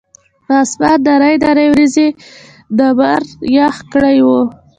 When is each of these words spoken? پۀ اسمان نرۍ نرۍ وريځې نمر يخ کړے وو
پۀ 0.45 0.53
اسمان 0.63 0.97
نرۍ 1.05 1.35
نرۍ 1.43 1.67
وريځې 1.69 2.07
نمر 2.77 3.21
يخ 3.55 3.75
کړے 3.91 4.15
وو 4.25 4.41